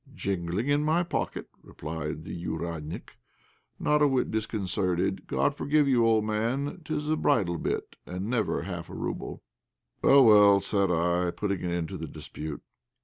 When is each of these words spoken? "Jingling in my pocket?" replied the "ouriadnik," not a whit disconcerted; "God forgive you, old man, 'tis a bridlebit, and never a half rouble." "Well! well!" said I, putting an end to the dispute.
"Jingling 0.15 0.67
in 0.69 0.83
my 0.83 1.03
pocket?" 1.03 1.47
replied 1.61 2.23
the 2.23 2.35
"ouriadnik," 2.47 3.19
not 3.79 4.01
a 4.01 4.07
whit 4.07 4.31
disconcerted; 4.31 5.27
"God 5.27 5.53
forgive 5.53 5.87
you, 5.87 6.03
old 6.07 6.25
man, 6.25 6.81
'tis 6.83 7.07
a 7.07 7.15
bridlebit, 7.15 7.97
and 8.07 8.25
never 8.27 8.61
a 8.61 8.65
half 8.65 8.89
rouble." 8.89 9.43
"Well! 10.01 10.25
well!" 10.25 10.59
said 10.59 10.89
I, 10.89 11.29
putting 11.29 11.63
an 11.63 11.69
end 11.69 11.89
to 11.89 11.97
the 11.97 12.07
dispute. 12.07 12.63